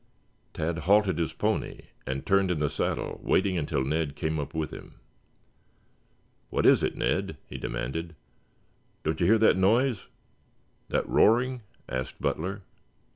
[0.55, 4.71] Tad halted his pony and turned in the saddle waiting until Ned came up with
[4.71, 4.95] him.
[6.49, 8.15] "What is it, Ned?" he demanded.
[9.03, 10.07] "Don't you hear that noise?"
[10.89, 12.63] "That roaring?" asked Butler.